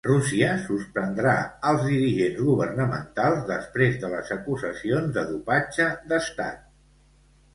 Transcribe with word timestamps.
Rússia 0.07 0.53
suspendrà 0.67 1.33
alts 1.71 1.83
dirigents 1.89 2.39
governamentals 2.47 3.43
després 3.51 3.99
de 4.05 4.11
les 4.13 4.31
acusacions 4.39 5.13
de 5.19 5.27
dopatge 5.33 5.91
d'estat. 6.13 6.65